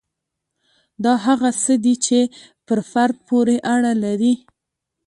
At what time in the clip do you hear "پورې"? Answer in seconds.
3.27-3.57